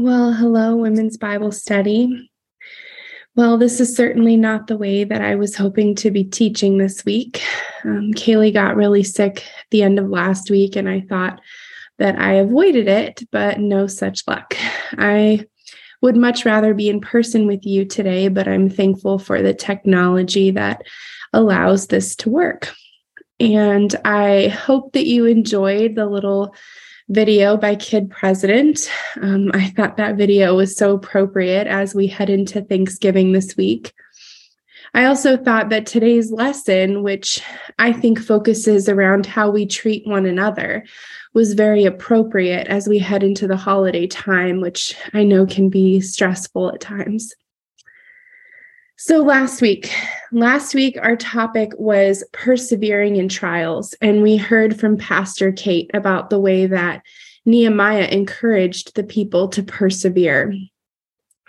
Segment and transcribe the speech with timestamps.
[0.00, 2.30] Well, hello, Women's Bible Study.
[3.34, 7.04] Well, this is certainly not the way that I was hoping to be teaching this
[7.04, 7.42] week.
[7.82, 9.42] Um, Kaylee got really sick
[9.72, 11.40] the end of last week, and I thought
[11.98, 14.54] that I avoided it, but no such luck.
[14.92, 15.44] I
[16.00, 20.52] would much rather be in person with you today, but I'm thankful for the technology
[20.52, 20.82] that
[21.32, 22.72] allows this to work.
[23.40, 26.54] And I hope that you enjoyed the little
[27.08, 28.90] video by Kid President.
[29.20, 33.92] Um, I thought that video was so appropriate as we head into Thanksgiving this week.
[34.94, 37.42] I also thought that today's lesson, which
[37.78, 40.84] I think focuses around how we treat one another,
[41.34, 46.00] was very appropriate as we head into the holiday time, which I know can be
[46.00, 47.34] stressful at times.
[49.00, 49.92] So, last week,
[50.32, 53.94] last week, our topic was persevering in trials.
[54.02, 57.02] And we heard from Pastor Kate about the way that
[57.46, 60.52] Nehemiah encouraged the people to persevere.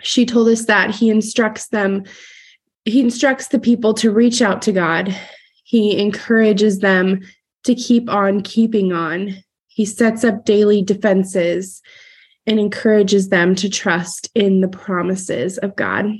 [0.00, 2.04] She told us that he instructs them,
[2.84, 5.12] he instructs the people to reach out to God.
[5.64, 7.22] He encourages them
[7.64, 9.34] to keep on keeping on.
[9.66, 11.82] He sets up daily defenses
[12.46, 16.12] and encourages them to trust in the promises of God.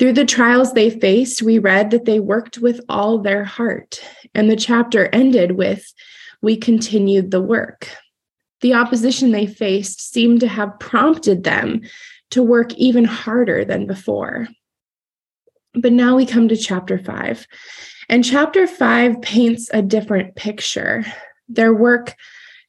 [0.00, 4.02] Through the trials they faced, we read that they worked with all their heart.
[4.34, 5.92] And the chapter ended with,
[6.40, 7.86] We continued the work.
[8.62, 11.82] The opposition they faced seemed to have prompted them
[12.30, 14.48] to work even harder than before.
[15.74, 17.46] But now we come to chapter five.
[18.08, 21.04] And chapter five paints a different picture.
[21.46, 22.16] Their work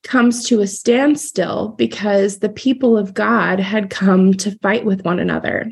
[0.04, 5.20] comes to a standstill because the people of God had come to fight with one
[5.20, 5.72] another.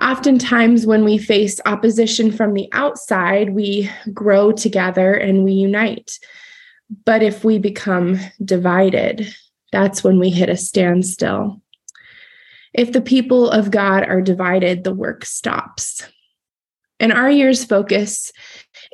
[0.00, 6.18] Oftentimes, when we face opposition from the outside, we grow together and we unite.
[7.04, 9.34] But if we become divided,
[9.72, 11.60] that's when we hit a standstill.
[12.72, 16.02] If the people of God are divided, the work stops.
[16.98, 18.32] And our year's focus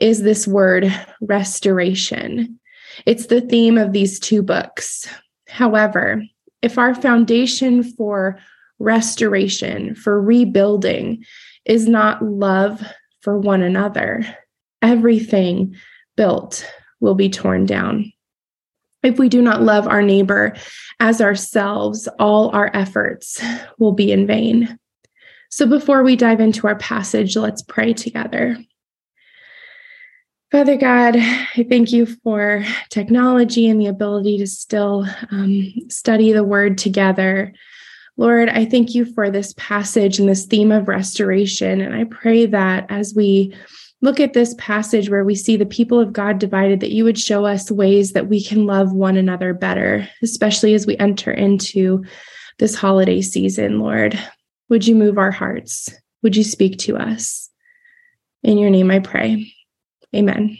[0.00, 2.60] is this word restoration.
[3.06, 5.08] It's the theme of these two books.
[5.48, 6.22] However,
[6.62, 8.38] if our foundation for
[8.80, 11.24] restoration, for rebuilding,
[11.64, 12.82] is not love
[13.20, 14.26] for one another.
[14.82, 15.76] Everything
[16.16, 16.68] built
[16.98, 18.12] will be torn down.
[19.02, 20.56] If we do not love our neighbor
[20.98, 23.42] as ourselves, all our efforts
[23.78, 24.78] will be in vain.
[25.50, 28.58] So before we dive into our passage, let's pray together.
[30.52, 36.44] Father God, I thank you for technology and the ability to still um, study the
[36.44, 37.52] word together.
[38.20, 41.81] Lord, I thank you for this passage and this theme of restoration.
[41.81, 43.56] And I pray that as we
[44.03, 47.19] look at this passage where we see the people of God divided, that you would
[47.19, 52.04] show us ways that we can love one another better, especially as we enter into
[52.58, 54.22] this holiday season, Lord.
[54.69, 55.88] Would you move our hearts?
[56.22, 57.48] Would you speak to us?
[58.42, 59.50] In your name I pray.
[60.14, 60.58] Amen.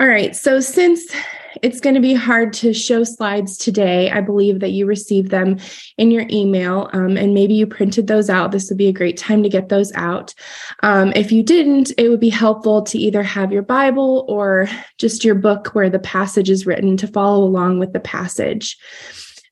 [0.00, 0.34] All right.
[0.34, 1.14] So, since
[1.62, 4.10] it's going to be hard to show slides today.
[4.10, 5.58] I believe that you received them
[5.98, 8.52] in your email um, and maybe you printed those out.
[8.52, 10.34] This would be a great time to get those out.
[10.82, 14.68] Um, if you didn't, it would be helpful to either have your Bible or
[14.98, 18.78] just your book where the passage is written to follow along with the passage.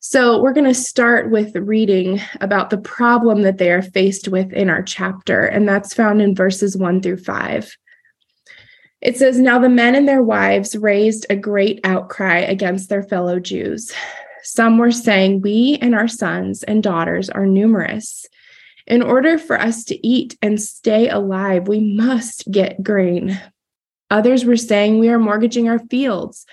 [0.01, 4.53] So, we're going to start with reading about the problem that they are faced with
[4.53, 7.77] in our chapter, and that's found in verses one through five.
[9.01, 13.39] It says, Now the men and their wives raised a great outcry against their fellow
[13.39, 13.93] Jews.
[14.43, 18.27] Some were saying, We and our sons and daughters are numerous.
[18.87, 23.41] In order for us to eat and stay alive, we must get grain.
[24.11, 26.47] Others were saying, We are mortgaging our fields,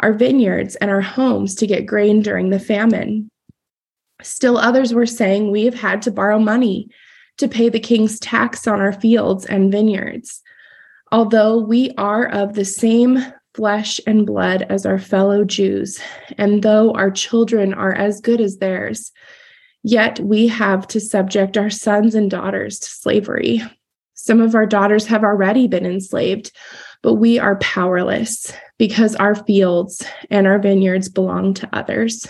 [0.00, 3.30] our vineyards, and our homes to get grain during the famine.
[4.22, 6.88] Still others were saying, We have had to borrow money
[7.38, 10.42] to pay the king's tax on our fields and vineyards.
[11.16, 15.98] Although we are of the same flesh and blood as our fellow Jews,
[16.36, 19.12] and though our children are as good as theirs,
[19.82, 23.62] yet we have to subject our sons and daughters to slavery.
[24.12, 26.52] Some of our daughters have already been enslaved,
[27.02, 32.26] but we are powerless because our fields and our vineyards belong to others.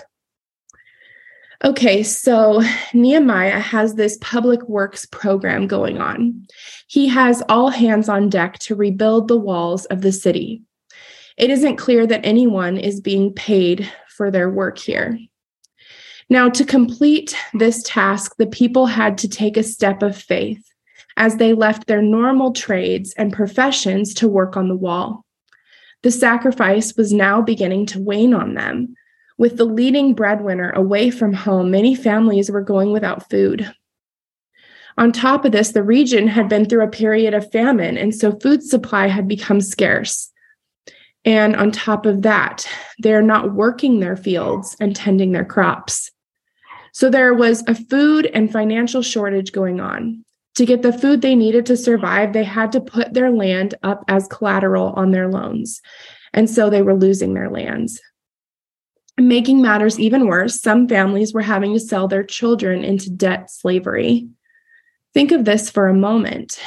[1.64, 2.62] Okay, so
[2.92, 6.46] Nehemiah has this public works program going on.
[6.86, 10.62] He has all hands on deck to rebuild the walls of the city.
[11.38, 15.18] It isn't clear that anyone is being paid for their work here.
[16.28, 20.62] Now, to complete this task, the people had to take a step of faith
[21.16, 25.24] as they left their normal trades and professions to work on the wall.
[26.02, 28.94] The sacrifice was now beginning to wane on them
[29.38, 33.70] With the leading breadwinner away from home, many families were going without food.
[34.98, 38.32] On top of this, the region had been through a period of famine, and so
[38.38, 40.32] food supply had become scarce.
[41.26, 42.66] And on top of that,
[42.98, 46.10] they're not working their fields and tending their crops.
[46.92, 50.24] So there was a food and financial shortage going on.
[50.54, 54.02] To get the food they needed to survive, they had to put their land up
[54.08, 55.82] as collateral on their loans.
[56.32, 58.00] And so they were losing their lands.
[59.18, 64.28] Making matters even worse, some families were having to sell their children into debt slavery.
[65.14, 66.60] Think of this for a moment.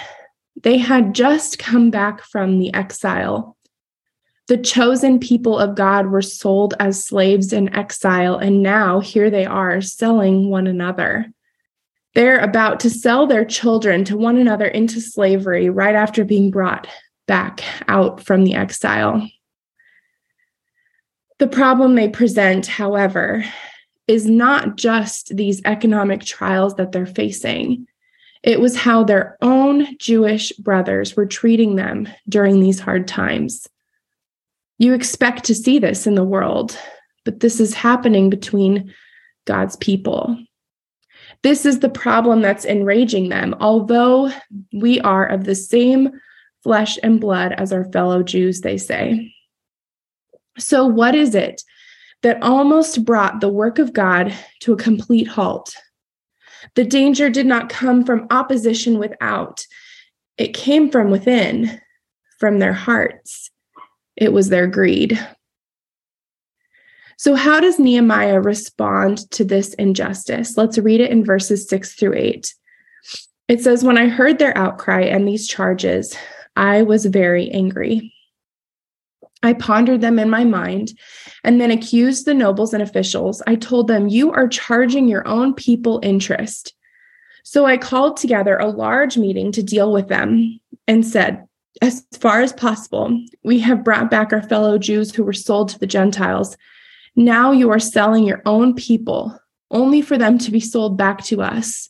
[0.62, 3.56] They had just come back from the exile
[4.50, 9.46] the chosen people of God were sold as slaves in exile, and now here they
[9.46, 11.32] are selling one another.
[12.16, 16.88] They're about to sell their children to one another into slavery right after being brought
[17.28, 19.30] back out from the exile.
[21.40, 23.46] The problem they present, however,
[24.08, 27.88] is not just these economic trials that they're facing.
[28.44, 33.68] It was how their own Jewish brothers were treating them during these hard times.
[34.78, 36.78] You expect to see this in the world,
[37.24, 38.94] but this is happening between
[39.46, 40.38] God's people.
[41.42, 44.32] This is the problem that's enraging them, although
[44.74, 46.12] we are of the same
[46.64, 49.34] flesh and blood as our fellow Jews, they say.
[50.60, 51.64] So, what is it
[52.22, 55.76] that almost brought the work of God to a complete halt?
[56.76, 59.66] The danger did not come from opposition without,
[60.38, 61.80] it came from within,
[62.40, 63.50] from their hearts
[64.20, 65.18] it was their greed.
[67.18, 70.58] So, how does Nehemiah respond to this injustice?
[70.58, 72.54] Let's read it in verses six through eight.
[73.48, 76.16] It says, When I heard their outcry and these charges,
[76.56, 78.14] I was very angry.
[79.42, 80.94] I pondered them in my mind
[81.44, 83.42] and then accused the nobles and officials.
[83.48, 86.74] I told them, You are charging your own people interest.
[87.44, 91.48] So I called together a large meeting to deal with them and said,
[91.82, 95.80] as far as possible, we have brought back our fellow Jews who were sold to
[95.80, 96.58] the Gentiles.
[97.16, 99.40] Now you are selling your own people
[99.72, 101.90] only for them to be sold back to us.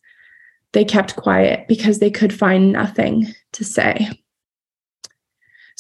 [0.74, 4.10] They kept quiet because they could find nothing to say.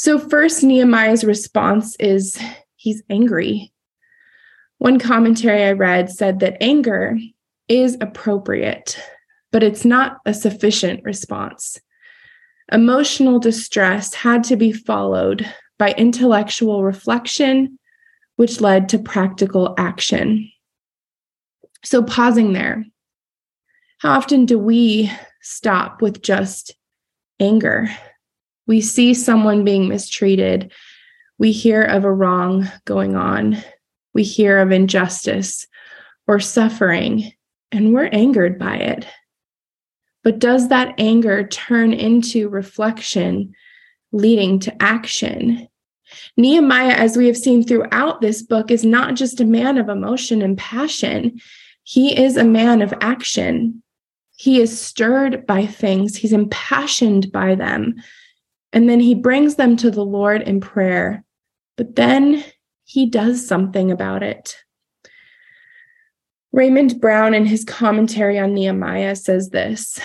[0.01, 2.39] So, first, Nehemiah's response is
[2.77, 3.73] he's angry.
[4.77, 7.17] One commentary I read said that anger
[7.67, 8.97] is appropriate,
[9.51, 11.81] but it's not a sufficient response.
[12.71, 15.45] Emotional distress had to be followed
[15.77, 17.77] by intellectual reflection,
[18.37, 20.49] which led to practical action.
[21.83, 22.85] So, pausing there,
[23.97, 25.11] how often do we
[25.41, 26.73] stop with just
[27.41, 27.89] anger?
[28.69, 30.71] We see someone being mistreated,
[31.39, 33.57] we hear of a wrong going on,
[34.13, 35.65] we hear of injustice
[36.27, 37.31] or suffering,
[37.71, 39.07] and we're angered by it.
[40.23, 43.55] But does that anger turn into reflection,
[44.11, 45.67] leading to action?
[46.37, 50.43] Nehemiah, as we have seen throughout this book, is not just a man of emotion
[50.43, 51.41] and passion,
[51.85, 53.81] he is a man of action.
[54.35, 57.95] He is stirred by things, he's impassioned by them.
[58.71, 61.23] And then he brings them to the Lord in prayer.
[61.75, 62.43] But then
[62.83, 64.57] he does something about it.
[66.51, 69.99] Raymond Brown, in his commentary on Nehemiah, says this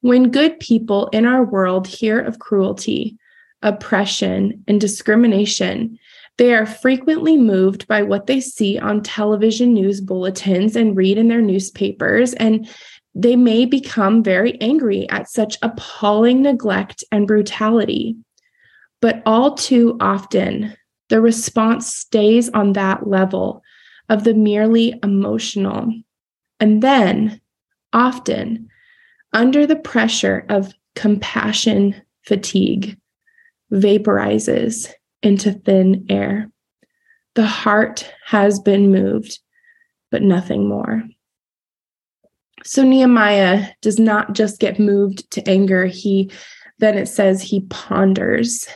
[0.00, 3.18] When good people in our world hear of cruelty,
[3.62, 5.98] oppression, and discrimination,
[6.38, 11.28] they are frequently moved by what they see on television news bulletins and read in
[11.28, 12.68] their newspapers, and
[13.14, 18.16] they may become very angry at such appalling neglect and brutality.
[19.00, 20.74] But all too often,
[21.08, 23.62] the response stays on that level
[24.08, 25.92] of the merely emotional.
[26.58, 27.40] And then,
[27.92, 28.68] often,
[29.32, 32.96] under the pressure of compassion fatigue,
[33.72, 34.90] vaporizes
[35.22, 36.50] into thin air.
[37.34, 39.38] The heart has been moved,
[40.10, 41.02] but nothing more.
[42.64, 46.30] So Nehemiah does not just get moved to anger, he
[46.78, 48.66] then it says he ponders.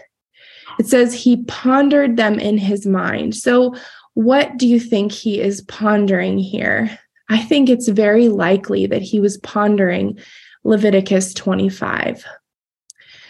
[0.78, 3.35] It says he pondered them in his mind.
[3.35, 3.75] So
[4.14, 6.99] what do you think he is pondering here?
[7.28, 10.19] I think it's very likely that he was pondering
[10.64, 12.25] Leviticus 25.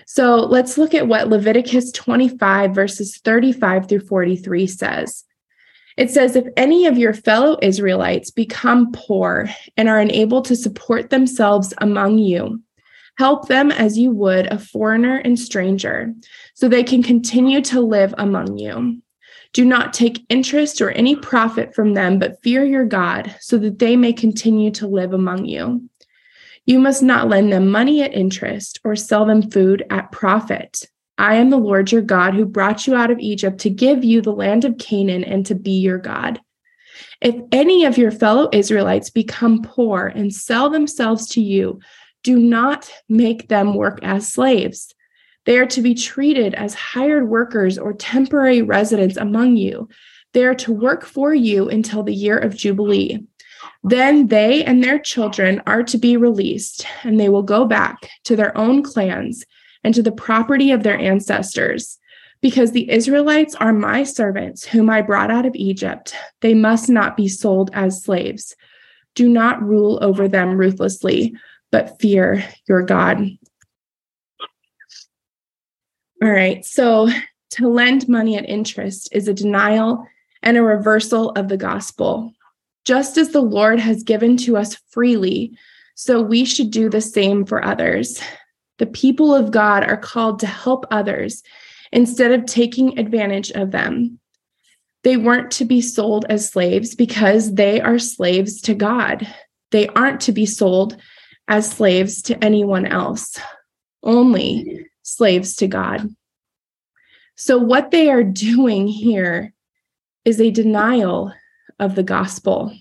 [0.06, 5.24] So let's look at what Leviticus 25, verses 35 through 43 says.
[5.96, 11.10] It says, If any of your fellow Israelites become poor and are unable to support
[11.10, 12.62] themselves among you,
[13.18, 16.14] help them as you would a foreigner and stranger,
[16.54, 19.00] so they can continue to live among you.
[19.54, 23.78] Do not take interest or any profit from them, but fear your God, so that
[23.78, 25.88] they may continue to live among you.
[26.66, 30.84] You must not lend them money at interest or sell them food at profit.
[31.18, 34.20] I am the Lord your God who brought you out of Egypt to give you
[34.20, 36.40] the land of Canaan and to be your God.
[37.20, 41.80] If any of your fellow Israelites become poor and sell themselves to you,
[42.22, 44.94] do not make them work as slaves.
[45.46, 49.88] They are to be treated as hired workers or temporary residents among you.
[50.32, 53.24] They are to work for you until the year of Jubilee.
[53.82, 58.36] Then they and their children are to be released, and they will go back to
[58.36, 59.44] their own clans
[59.86, 61.96] and to the property of their ancestors.
[62.40, 67.16] Because the Israelites are my servants, whom I brought out of Egypt, they must not
[67.16, 68.56] be sold as slaves.
[69.14, 71.36] Do not rule over them ruthlessly,
[71.70, 73.30] but fear your God.
[76.20, 76.64] All right.
[76.64, 77.08] So
[77.50, 80.04] to lend money at interest is a denial
[80.42, 82.32] and a reversal of the gospel.
[82.84, 85.56] Just as the Lord has given to us freely,
[85.94, 88.20] so we should do the same for others.
[88.78, 91.42] The people of God are called to help others
[91.92, 94.18] instead of taking advantage of them.
[95.02, 99.26] They weren't to be sold as slaves because they are slaves to God.
[99.70, 100.96] They aren't to be sold
[101.48, 103.38] as slaves to anyone else,
[104.02, 106.08] only slaves to God.
[107.36, 109.52] So, what they are doing here
[110.24, 111.32] is a denial
[111.78, 112.72] of the gospel.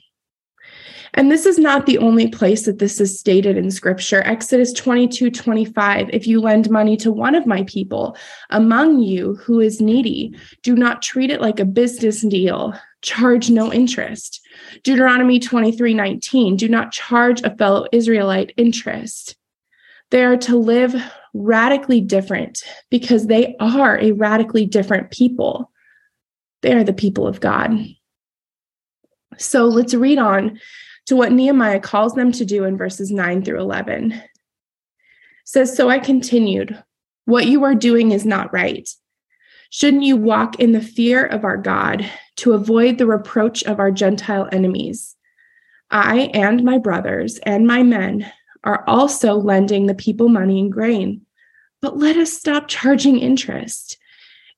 [1.15, 4.22] And this is not the only place that this is stated in scripture.
[4.24, 6.10] Exodus 22 25.
[6.12, 8.17] If you lend money to one of my people
[8.50, 12.77] among you who is needy, do not treat it like a business deal.
[13.01, 14.41] Charge no interest.
[14.84, 16.57] Deuteronomy 23 19.
[16.57, 19.38] Do not charge a fellow Israelite interest.
[20.12, 20.95] They are to live
[21.34, 25.72] radically different because they are a radically different people.
[26.62, 27.72] They are the people of God.
[29.38, 30.60] So let's read on
[31.05, 34.12] to what Nehemiah calls them to do in verses 9 through 11.
[34.12, 34.21] It
[35.45, 36.81] says, So I continued,
[37.25, 38.89] What you are doing is not right.
[39.69, 43.91] Shouldn't you walk in the fear of our God to avoid the reproach of our
[43.91, 45.15] Gentile enemies?
[45.91, 48.31] I and my brothers and my men
[48.63, 51.21] are also lending the people money and grain.
[51.81, 53.97] But let us stop charging interest.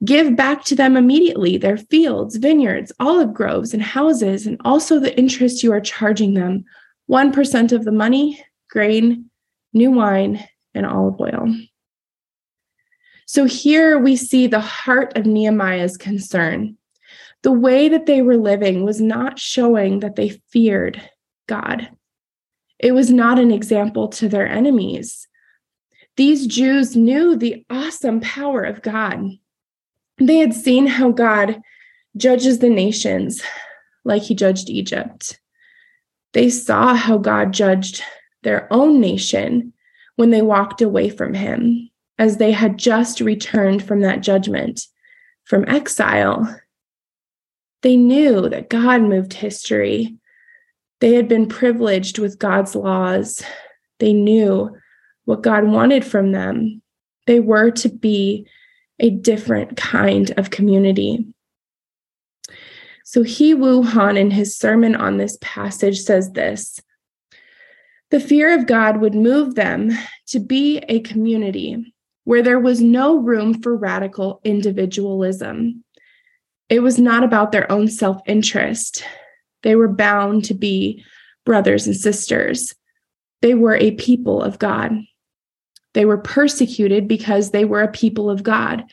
[0.06, 5.18] Give back to them immediately their fields, vineyards, olive groves, and houses, and also the
[5.18, 6.66] interest you are charging them
[7.10, 9.30] 1% of the money, grain,
[9.74, 11.56] new wine, and olive oil.
[13.25, 16.77] So here we see the heart of Nehemiah's concern.
[17.44, 21.01] The way that they were living was not showing that they feared
[21.48, 21.89] God.
[22.80, 25.27] It was not an example to their enemies.
[26.16, 29.32] These Jews knew the awesome power of God.
[30.20, 31.62] They had seen how God
[32.16, 33.42] judges the nations
[34.04, 35.40] like he judged Egypt.
[36.34, 38.02] They saw how God judged
[38.44, 39.74] their own nation
[40.16, 44.82] when they walked away from him, as they had just returned from that judgment
[45.44, 46.60] from exile.
[47.84, 50.18] They knew that God moved history
[51.00, 53.44] they had been privileged with God's laws.
[54.00, 54.76] They knew
[55.26, 56.82] what God wanted from them.
[57.28, 58.48] They were to be
[59.00, 61.25] a different kind of community.
[63.04, 66.80] So He Wu Han in his sermon on this passage says this
[68.12, 69.92] The fear of God would move them
[70.27, 71.94] to be a community
[72.25, 75.84] where there was no room for radical individualism.
[76.68, 79.04] It was not about their own self interest.
[79.63, 81.04] They were bound to be
[81.46, 82.75] brothers and sisters.
[83.42, 84.92] They were a people of God.
[85.98, 88.84] They were persecuted because they were a people of God.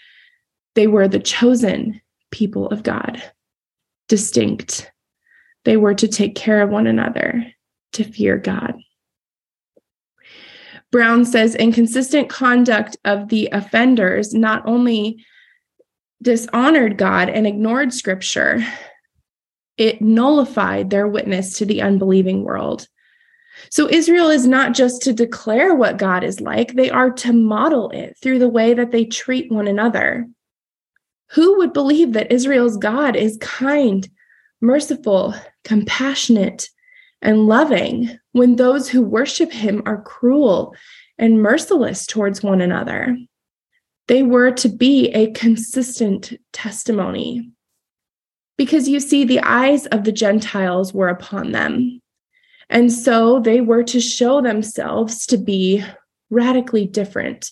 [0.74, 3.22] They were the chosen people of God,
[4.08, 4.90] distinct.
[5.66, 7.46] They were to take care of one another,
[7.92, 8.80] to fear God.
[10.90, 15.26] Brown says inconsistent conduct of the offenders not only
[16.22, 18.66] dishonored God and ignored scripture,
[19.76, 22.88] it nullified their witness to the unbelieving world.
[23.74, 27.90] So, Israel is not just to declare what God is like, they are to model
[27.90, 30.28] it through the way that they treat one another.
[31.30, 34.08] Who would believe that Israel's God is kind,
[34.60, 36.68] merciful, compassionate,
[37.20, 40.76] and loving when those who worship him are cruel
[41.18, 43.18] and merciless towards one another?
[44.06, 47.50] They were to be a consistent testimony
[48.56, 52.00] because you see, the eyes of the Gentiles were upon them.
[52.70, 55.84] And so they were to show themselves to be
[56.30, 57.50] radically different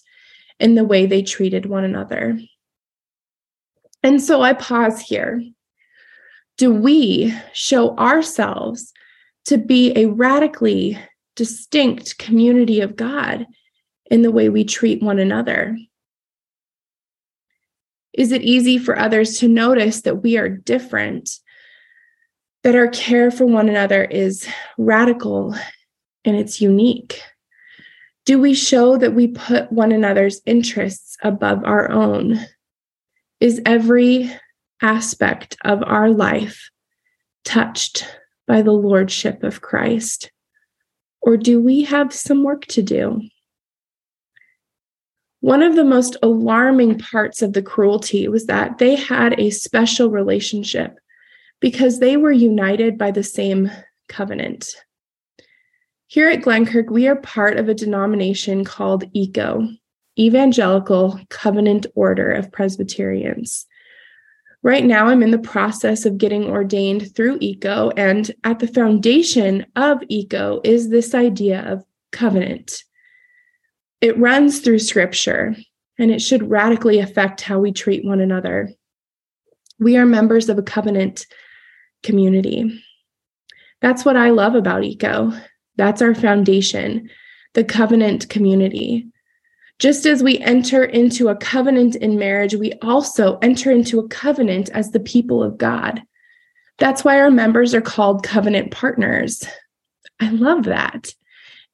[0.58, 2.38] in the way they treated one another.
[4.02, 5.42] And so I pause here
[6.58, 8.92] do we show ourselves
[9.46, 10.98] to be a radically
[11.34, 13.46] distinct community of God
[14.10, 15.76] in the way we treat one another?
[18.12, 21.30] Is it easy for others to notice that we are different,
[22.62, 24.46] that our care for one another is
[24.78, 25.54] radical
[26.24, 27.20] and it's unique?
[28.24, 32.38] Do we show that we put one another's interests above our own?
[33.40, 34.30] Is every
[34.80, 36.70] aspect of our life
[37.44, 38.06] touched
[38.46, 40.30] by the Lordship of Christ?
[41.20, 43.22] Or do we have some work to do?
[45.40, 50.08] One of the most alarming parts of the cruelty was that they had a special
[50.08, 50.96] relationship
[51.62, 53.70] because they were united by the same
[54.08, 54.74] covenant.
[56.08, 59.68] Here at Glenkirk, we are part of a denomination called ECO,
[60.18, 63.64] Evangelical Covenant Order of Presbyterians.
[64.64, 69.64] Right now, I'm in the process of getting ordained through ECO, and at the foundation
[69.76, 72.82] of ECO is this idea of covenant.
[74.00, 75.56] It runs through scripture,
[75.98, 78.72] and it should radically affect how we treat one another.
[79.78, 81.26] We are members of a covenant
[82.02, 82.82] community.
[83.80, 85.32] That's what I love about ECO.
[85.76, 87.10] That's our foundation,
[87.54, 89.06] the covenant community.
[89.78, 94.70] Just as we enter into a covenant in marriage, we also enter into a covenant
[94.70, 96.02] as the people of God.
[96.78, 99.44] That's why our members are called covenant partners.
[100.20, 101.12] I love that.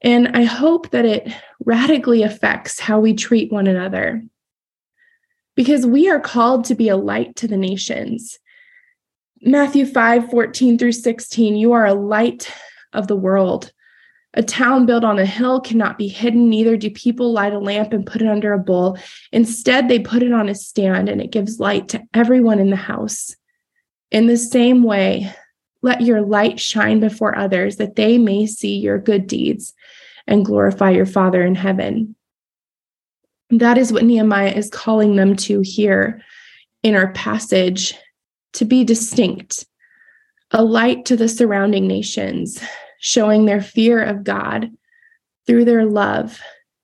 [0.00, 1.32] And I hope that it
[1.64, 4.22] radically affects how we treat one another.
[5.54, 8.38] Because we are called to be a light to the nations.
[9.42, 12.52] Matthew 5 14 through 16, you are a light
[12.92, 13.72] of the world.
[14.34, 17.92] A town built on a hill cannot be hidden, neither do people light a lamp
[17.92, 18.98] and put it under a bowl.
[19.32, 22.76] Instead, they put it on a stand and it gives light to everyone in the
[22.76, 23.34] house.
[24.10, 25.32] In the same way,
[25.82, 29.72] let your light shine before others that they may see your good deeds
[30.26, 32.14] and glorify your Father in heaven.
[33.50, 36.22] That is what Nehemiah is calling them to here
[36.82, 37.94] in our passage
[38.58, 39.64] to be distinct,
[40.50, 42.60] a light to the surrounding nations,
[43.00, 44.70] showing their fear of God
[45.46, 46.40] through their love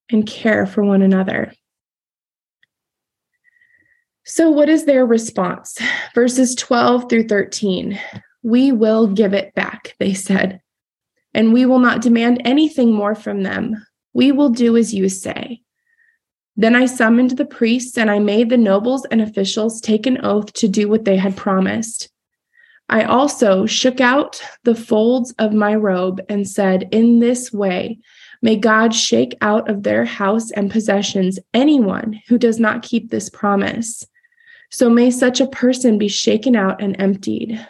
[0.08, 1.52] and care for one another.
[4.24, 5.76] So, what is their response?
[6.14, 7.98] Verses 12 through 13.
[8.44, 10.60] We will give it back, they said,
[11.34, 13.84] and we will not demand anything more from them.
[14.12, 15.63] We will do as you say.
[16.56, 20.52] Then I summoned the priests and I made the nobles and officials take an oath
[20.54, 22.10] to do what they had promised.
[22.88, 27.98] I also shook out the folds of my robe and said, In this way,
[28.42, 33.30] may God shake out of their house and possessions anyone who does not keep this
[33.30, 34.06] promise.
[34.70, 37.66] So may such a person be shaken out and emptied.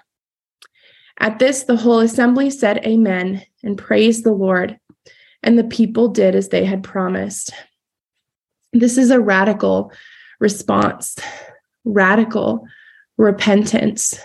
[1.21, 4.79] At this, the whole assembly said, Amen, and praised the Lord.
[5.43, 7.53] And the people did as they had promised.
[8.75, 9.93] This is a radical
[10.41, 11.17] response,
[11.85, 12.67] radical
[13.17, 14.19] repentance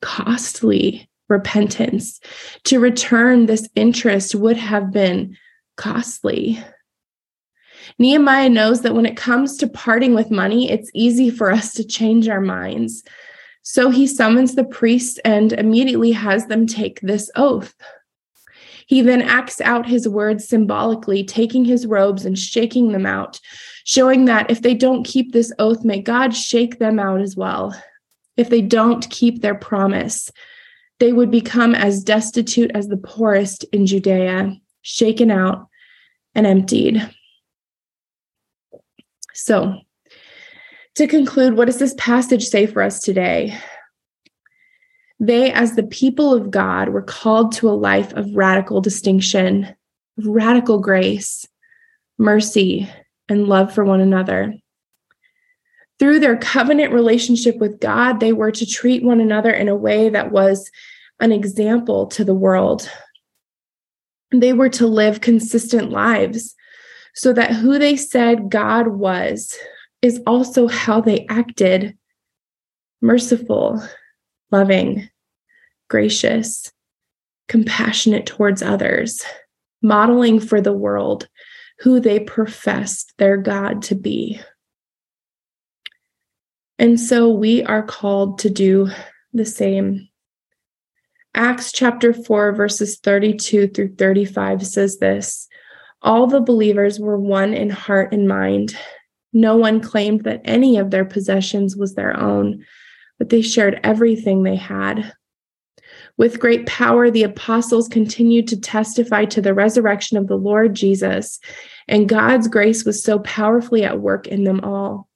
[0.00, 2.20] costly repentance.
[2.64, 5.36] To return this interest would have been
[5.76, 6.62] costly.
[7.98, 11.84] Nehemiah knows that when it comes to parting with money, it's easy for us to
[11.84, 13.02] change our minds.
[13.62, 17.74] So he summons the priests and immediately has them take this oath.
[18.88, 23.38] He then acts out his words symbolically, taking his robes and shaking them out,
[23.84, 27.74] showing that if they don't keep this oath, may God shake them out as well
[28.38, 30.30] if they don't keep their promise,
[31.00, 35.68] they would become as destitute as the poorest in Judea, shaken out
[36.34, 37.10] and emptied.
[39.34, 39.80] So,
[40.94, 43.58] to conclude, what does this passage say for us today?
[45.20, 49.64] They, as the people of God, were called to a life of radical distinction,
[50.16, 51.46] of radical grace,
[52.18, 52.88] mercy,
[53.28, 54.54] and love for one another.
[55.98, 60.08] Through their covenant relationship with God, they were to treat one another in a way
[60.08, 60.70] that was
[61.20, 62.88] an example to the world.
[64.30, 66.54] They were to live consistent lives
[67.14, 69.56] so that who they said God was
[70.02, 71.96] is also how they acted
[73.00, 73.82] merciful,
[74.50, 75.08] loving,
[75.88, 76.72] gracious,
[77.48, 79.22] compassionate towards others,
[79.82, 81.28] modeling for the world
[81.80, 84.40] who they professed their God to be.
[86.78, 88.90] And so we are called to do
[89.32, 90.08] the same.
[91.34, 95.48] Acts chapter 4, verses 32 through 35 says this
[96.02, 98.76] All the believers were one in heart and mind.
[99.32, 102.64] No one claimed that any of their possessions was their own,
[103.18, 105.12] but they shared everything they had.
[106.16, 111.38] With great power, the apostles continued to testify to the resurrection of the Lord Jesus,
[111.86, 115.08] and God's grace was so powerfully at work in them all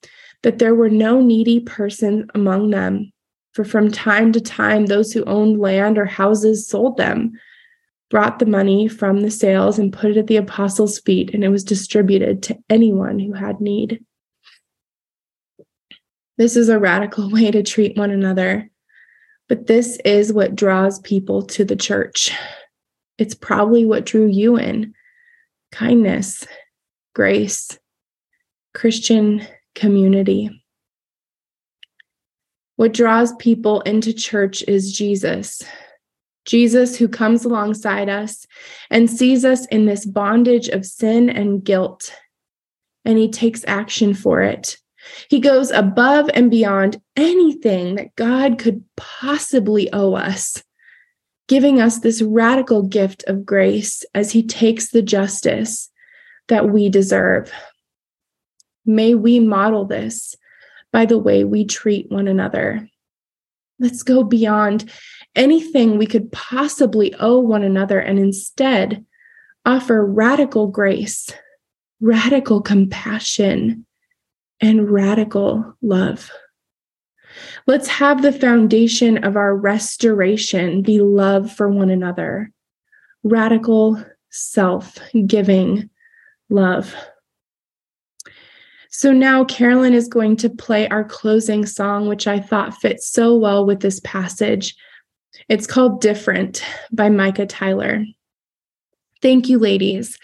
[0.42, 3.12] that there were no needy persons among them.
[3.52, 7.32] For from time to time, those who owned land or houses sold them,
[8.08, 11.48] brought the money from the sales, and put it at the apostles' feet, and it
[11.48, 14.04] was distributed to anyone who had need.
[16.42, 18.68] This is a radical way to treat one another.
[19.48, 22.32] But this is what draws people to the church.
[23.16, 24.92] It's probably what drew you in
[25.70, 26.44] kindness,
[27.14, 27.78] grace,
[28.74, 30.64] Christian community.
[32.74, 35.62] What draws people into church is Jesus.
[36.44, 38.48] Jesus, who comes alongside us
[38.90, 42.12] and sees us in this bondage of sin and guilt,
[43.04, 44.76] and he takes action for it.
[45.28, 50.62] He goes above and beyond anything that God could possibly owe us,
[51.48, 55.90] giving us this radical gift of grace as He takes the justice
[56.48, 57.52] that we deserve.
[58.84, 60.34] May we model this
[60.92, 62.88] by the way we treat one another.
[63.78, 64.90] Let's go beyond
[65.34, 69.04] anything we could possibly owe one another and instead
[69.64, 71.30] offer radical grace,
[72.00, 73.86] radical compassion,
[74.62, 76.30] and radical love.
[77.66, 82.50] Let's have the foundation of our restoration be love for one another,
[83.22, 85.90] radical, self giving
[86.48, 86.94] love.
[88.90, 93.36] So now Carolyn is going to play our closing song, which I thought fits so
[93.36, 94.76] well with this passage.
[95.48, 98.04] It's called Different by Micah Tyler.
[99.22, 100.18] Thank you, ladies.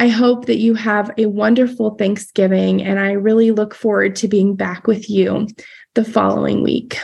[0.00, 4.56] I hope that you have a wonderful Thanksgiving, and I really look forward to being
[4.56, 5.46] back with you
[5.94, 6.98] the following week.